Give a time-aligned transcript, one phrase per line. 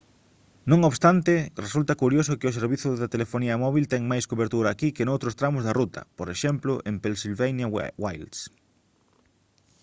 [0.69, 1.33] non obstante
[1.65, 5.63] resulta curioso que o servizo de telefonía móbil ten máis cobertura aquí que noutros tramos
[5.63, 7.67] da ruta por exemplo en pennsylvania
[8.03, 8.39] wilds